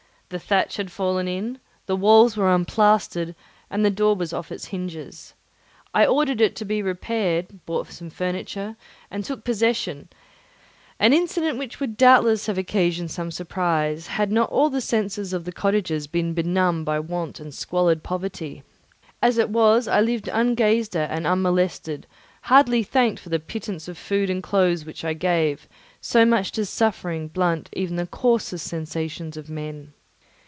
[0.31, 3.35] The thatch had fallen in, the walls were unplastered,
[3.69, 5.33] and the door was off its hinges.
[5.93, 8.77] I ordered it to be repaired, bought some furniture,
[9.11, 10.07] and took possession,
[11.01, 15.43] an incident which would doubtless have occasioned some surprise had not all the senses of
[15.43, 18.63] the cottagers been benumbed by want and squalid poverty.
[19.21, 22.07] As it was, I lived ungazed at and unmolested,
[22.43, 25.67] hardly thanked for the pittance of food and clothes which I gave,
[25.99, 29.91] so much does suffering blunt even the coarsest sensations of men.